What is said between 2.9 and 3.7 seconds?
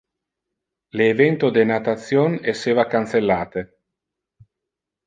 cancellate.